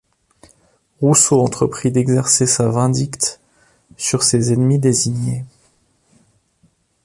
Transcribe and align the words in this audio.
Rousseau 0.99 1.39
entreprit 1.41 1.91
d'exercer 1.91 2.47
sa 2.47 2.67
vindicte 2.69 3.39
sur 3.97 4.23
ses 4.23 4.51
ennemis 4.51 4.79
désignés. 4.79 5.45